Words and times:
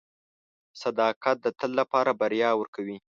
•صداقت 0.83 1.37
د 1.41 1.47
تل 1.59 1.71
لپاره 1.79 2.11
بریا 2.19 2.49
ورکوي. 2.57 2.97